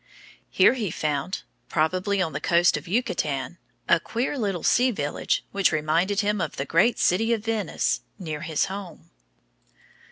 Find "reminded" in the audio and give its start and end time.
5.71-6.21